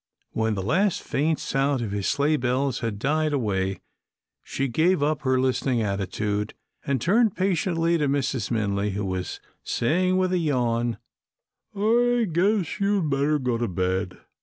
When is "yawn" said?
10.39-10.97